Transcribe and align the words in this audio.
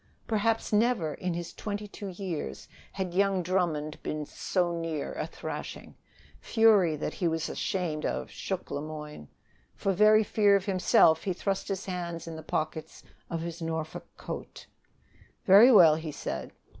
Perhaps 0.27 0.73
never 0.73 1.13
in 1.13 1.35
his 1.35 1.53
twenty 1.53 1.87
two 1.87 2.07
years 2.07 2.67
had 2.93 3.13
young 3.13 3.43
Drummond 3.43 4.01
been 4.01 4.25
so 4.25 4.75
near 4.75 5.13
a 5.13 5.27
thrashing. 5.27 5.93
Fury 6.39 6.95
that 6.95 7.13
he 7.13 7.27
was 7.27 7.47
ashamed 7.47 8.03
of 8.03 8.31
shook 8.31 8.71
Le 8.71 8.81
Moyne. 8.81 9.27
For 9.75 9.93
very 9.93 10.23
fear 10.23 10.55
of 10.55 10.65
himself, 10.65 11.25
he 11.25 11.33
thrust 11.33 11.67
his 11.67 11.85
hands 11.85 12.25
in 12.25 12.35
the 12.35 12.41
pockets 12.41 13.03
of 13.29 13.41
his 13.41 13.61
Norfolk 13.61 14.07
coat. 14.17 14.65
"Very 15.45 15.71
well," 15.71 15.93
he 15.93 16.11
said. 16.11 16.51